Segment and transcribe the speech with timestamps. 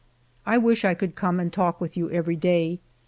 [0.47, 2.79] I wish I could come and talk with you every day.